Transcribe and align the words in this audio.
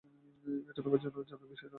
এটা 0.61 0.71
তোমার 0.77 0.99
জানার 1.01 1.49
বিষয় 1.51 1.63
না। 1.63 1.69